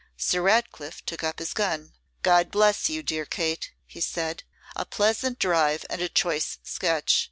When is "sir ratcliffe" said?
0.17-1.05